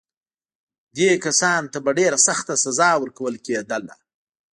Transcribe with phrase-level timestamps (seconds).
[0.95, 3.95] دې کسانو ته به ډېره سخته سزا ورکول کېدله.